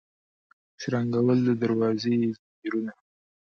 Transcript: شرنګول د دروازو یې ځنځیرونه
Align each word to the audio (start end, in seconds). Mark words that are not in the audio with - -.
شرنګول 0.81 1.39
د 1.45 1.49
دروازو 1.61 2.07
یې 2.21 2.27
ځنځیرونه 2.35 2.91